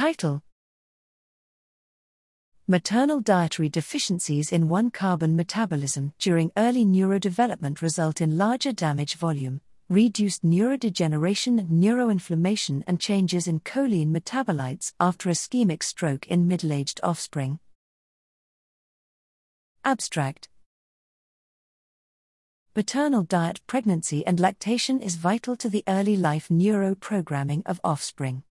Title 0.00 0.42
Maternal 2.66 3.20
dietary 3.20 3.68
deficiencies 3.68 4.50
in 4.50 4.66
1 4.66 4.92
carbon 4.92 5.36
metabolism 5.36 6.14
during 6.18 6.50
early 6.56 6.86
neurodevelopment 6.86 7.82
result 7.82 8.22
in 8.22 8.38
larger 8.38 8.72
damage 8.72 9.16
volume, 9.16 9.60
reduced 9.90 10.42
neurodegeneration, 10.42 11.68
neuroinflammation, 11.68 12.82
and 12.86 12.98
changes 12.98 13.46
in 13.46 13.60
choline 13.60 14.10
metabolites 14.10 14.94
after 14.98 15.28
ischemic 15.28 15.82
stroke 15.82 16.26
in 16.28 16.48
middle 16.48 16.72
aged 16.72 16.98
offspring. 17.02 17.58
Abstract 19.84 20.48
Maternal 22.74 23.24
diet, 23.24 23.60
pregnancy, 23.66 24.26
and 24.26 24.40
lactation 24.40 25.02
is 25.02 25.16
vital 25.16 25.56
to 25.56 25.68
the 25.68 25.84
early 25.86 26.16
life 26.16 26.48
neuroprogramming 26.48 27.60
of 27.66 27.82
offspring. 27.84 28.44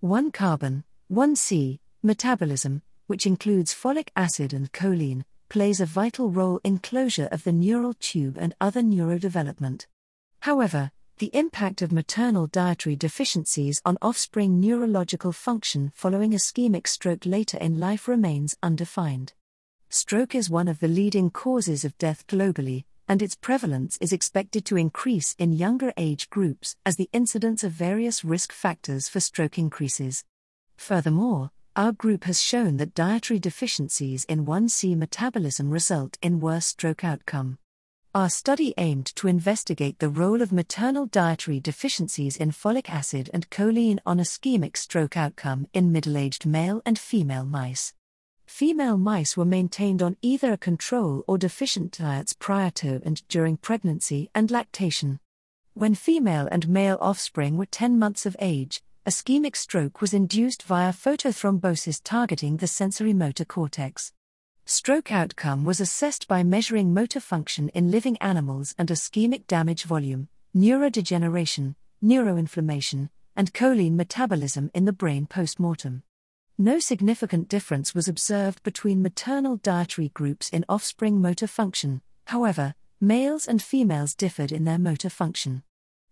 1 0.00 0.30
carbon, 0.30 0.84
1C, 1.12 1.78
metabolism, 2.02 2.80
which 3.08 3.26
includes 3.26 3.74
folic 3.74 4.08
acid 4.16 4.54
and 4.54 4.72
choline, 4.72 5.22
plays 5.50 5.78
a 5.78 5.86
vital 5.86 6.30
role 6.30 6.60
in 6.64 6.78
closure 6.78 7.28
of 7.30 7.44
the 7.44 7.52
neural 7.52 7.92
tube 7.94 8.38
and 8.40 8.54
other 8.58 8.80
neurodevelopment. 8.80 9.86
However, 10.40 10.90
the 11.18 11.30
impact 11.34 11.82
of 11.82 11.92
maternal 11.92 12.46
dietary 12.46 12.96
deficiencies 12.96 13.82
on 13.84 13.98
offspring 14.00 14.58
neurological 14.58 15.30
function 15.32 15.92
following 15.94 16.32
ischemic 16.32 16.86
stroke 16.86 17.26
later 17.26 17.58
in 17.58 17.78
life 17.78 18.08
remains 18.08 18.56
undefined. 18.62 19.34
Stroke 19.90 20.34
is 20.34 20.48
one 20.48 20.68
of 20.68 20.80
the 20.80 20.88
leading 20.88 21.30
causes 21.30 21.84
of 21.84 21.96
death 21.98 22.26
globally, 22.26 22.84
and 23.06 23.20
its 23.20 23.36
prevalence 23.36 23.98
is 24.00 24.12
expected 24.12 24.64
to 24.64 24.78
increase 24.78 25.36
in 25.38 25.52
younger 25.52 25.92
age 25.98 26.30
groups 26.30 26.76
as 26.86 26.96
the 26.96 27.10
incidence 27.12 27.62
of 27.62 27.72
various 27.72 28.24
risk 28.24 28.52
factors 28.52 29.06
for 29.06 29.20
stroke 29.20 29.58
increases. 29.58 30.24
Furthermore, 30.76 31.50
our 31.76 31.92
group 31.92 32.24
has 32.24 32.42
shown 32.42 32.76
that 32.76 32.94
dietary 32.94 33.40
deficiencies 33.40 34.24
in 34.24 34.46
1C 34.46 34.96
metabolism 34.96 35.70
result 35.70 36.16
in 36.22 36.40
worse 36.40 36.66
stroke 36.66 37.02
outcome. 37.02 37.58
Our 38.14 38.30
study 38.30 38.74
aimed 38.78 39.06
to 39.16 39.26
investigate 39.26 39.98
the 39.98 40.08
role 40.08 40.40
of 40.40 40.52
maternal 40.52 41.06
dietary 41.06 41.58
deficiencies 41.58 42.36
in 42.36 42.52
folic 42.52 42.88
acid 42.88 43.28
and 43.34 43.50
choline 43.50 43.98
on 44.06 44.18
ischemic 44.18 44.76
stroke 44.76 45.16
outcome 45.16 45.66
in 45.72 45.90
middle 45.90 46.16
aged 46.16 46.46
male 46.46 46.80
and 46.86 46.96
female 46.96 47.44
mice. 47.44 47.92
Female 48.46 48.96
mice 48.96 49.36
were 49.36 49.44
maintained 49.44 50.00
on 50.00 50.16
either 50.22 50.52
a 50.52 50.56
control 50.56 51.24
or 51.26 51.38
deficient 51.38 51.98
diets 51.98 52.34
prior 52.34 52.70
to 52.70 53.00
and 53.04 53.26
during 53.26 53.56
pregnancy 53.56 54.30
and 54.32 54.48
lactation. 54.48 55.18
When 55.72 55.96
female 55.96 56.46
and 56.52 56.68
male 56.68 56.98
offspring 57.00 57.56
were 57.56 57.66
10 57.66 57.98
months 57.98 58.26
of 58.26 58.36
age, 58.38 58.80
ischemic 59.06 59.54
stroke 59.54 60.00
was 60.00 60.14
induced 60.14 60.62
via 60.62 60.90
photothrombosis 60.90 62.00
targeting 62.02 62.56
the 62.56 62.66
sensorimotor 62.66 63.46
cortex. 63.46 64.14
Stroke 64.64 65.12
outcome 65.12 65.66
was 65.66 65.78
assessed 65.78 66.26
by 66.26 66.42
measuring 66.42 66.94
motor 66.94 67.20
function 67.20 67.68
in 67.70 67.90
living 67.90 68.16
animals 68.22 68.74
and 68.78 68.88
ischemic 68.88 69.46
damage 69.46 69.84
volume, 69.84 70.28
neurodegeneration, 70.56 71.74
neuroinflammation, 72.02 73.10
and 73.36 73.52
choline 73.52 73.94
metabolism 73.94 74.70
in 74.72 74.86
the 74.86 74.92
brain 74.92 75.26
postmortem. 75.26 76.02
No 76.56 76.78
significant 76.78 77.50
difference 77.50 77.94
was 77.94 78.08
observed 78.08 78.62
between 78.62 79.02
maternal 79.02 79.56
dietary 79.58 80.08
groups 80.14 80.48
in 80.48 80.64
offspring 80.66 81.20
motor 81.20 81.46
function, 81.46 82.00
however, 82.28 82.74
males 83.02 83.46
and 83.46 83.60
females 83.60 84.14
differed 84.14 84.50
in 84.50 84.64
their 84.64 84.78
motor 84.78 85.10
function. 85.10 85.62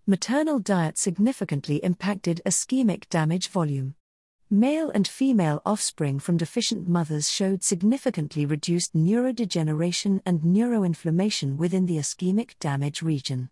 Maternal 0.04 0.58
diet 0.58 0.98
significantly 0.98 1.76
impacted 1.76 2.42
ischemic 2.44 3.08
damage 3.08 3.46
volume. 3.46 3.94
Male 4.50 4.90
and 4.90 5.06
female 5.06 5.62
offspring 5.64 6.18
from 6.18 6.36
deficient 6.36 6.88
mothers 6.88 7.30
showed 7.30 7.62
significantly 7.62 8.44
reduced 8.44 8.96
neurodegeneration 8.96 10.20
and 10.26 10.40
neuroinflammation 10.40 11.56
within 11.56 11.86
the 11.86 11.98
ischemic 11.98 12.58
damage 12.58 13.00
region. 13.00 13.48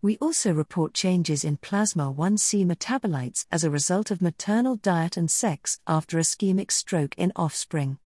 We 0.00 0.16
also 0.22 0.54
report 0.54 0.94
changes 0.94 1.44
in 1.44 1.58
plasma 1.58 2.10
1C 2.10 2.64
metabolites 2.64 3.44
as 3.52 3.62
a 3.62 3.70
result 3.70 4.10
of 4.10 4.22
maternal 4.22 4.76
diet 4.76 5.18
and 5.18 5.30
sex 5.30 5.80
after 5.86 6.16
ischemic 6.16 6.70
stroke 6.70 7.14
in 7.18 7.30
offspring. 7.36 7.98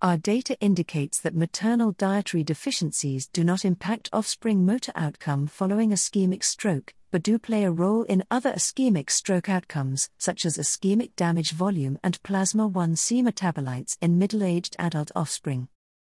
Our 0.00 0.16
data 0.16 0.56
indicates 0.60 1.20
that 1.22 1.34
maternal 1.34 1.90
dietary 1.90 2.44
deficiencies 2.44 3.26
do 3.26 3.42
not 3.42 3.64
impact 3.64 4.08
offspring 4.12 4.64
motor 4.64 4.92
outcome 4.94 5.48
following 5.48 5.90
ischemic 5.90 6.44
stroke, 6.44 6.94
but 7.10 7.24
do 7.24 7.36
play 7.36 7.64
a 7.64 7.72
role 7.72 8.04
in 8.04 8.22
other 8.30 8.52
ischemic 8.52 9.10
stroke 9.10 9.48
outcomes, 9.48 10.08
such 10.16 10.46
as 10.46 10.56
ischemic 10.56 11.16
damage 11.16 11.50
volume 11.50 11.98
and 12.04 12.22
plasma 12.22 12.70
1C 12.70 13.24
metabolites 13.24 13.96
in 14.00 14.20
middle 14.20 14.44
aged 14.44 14.76
adult 14.78 15.10
offspring. 15.16 15.66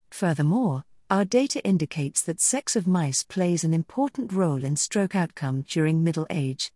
Furthermore, 0.10 0.84
our 1.12 1.24
data 1.24 1.64
indicates 1.64 2.24
that 2.24 2.42
sex 2.42 2.76
of 2.76 2.88
mice 2.88 3.22
plays 3.22 3.64
an 3.64 3.76
important 3.76 4.34
role 4.34 4.64
in 4.64 4.76
stroke 4.76 5.16
outcome 5.16 5.62
during 5.62 6.04
middle 6.04 6.26
age. 6.32 6.72